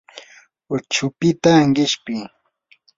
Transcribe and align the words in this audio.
huchupita 0.67 1.51
qishpi. 1.75 2.15